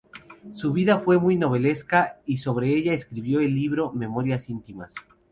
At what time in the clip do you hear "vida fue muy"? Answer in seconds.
0.73-1.35